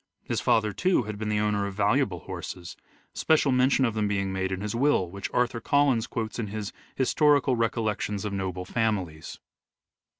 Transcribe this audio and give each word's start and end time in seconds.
His 0.23 0.41
father, 0.41 0.73
too, 0.73 1.03
had 1.03 1.19
been 1.19 1.29
the 1.29 1.39
owner 1.39 1.67
of 1.67 1.75
valuable 1.75 2.21
horses, 2.21 2.75
special 3.13 3.51
mention 3.51 3.85
of 3.85 3.93
them 3.93 4.07
being 4.07 4.33
made 4.33 4.51
in 4.51 4.61
his 4.61 4.73
will, 4.73 5.11
which 5.11 5.29
Arthur 5.31 5.61
Collins 5.61 6.07
quotes 6.07 6.39
in 6.39 6.47
his" 6.47 6.73
Historical 6.95 7.55
Recollections 7.55 8.25
of 8.25 8.33
Noble 8.33 8.65
Families." 8.65 9.37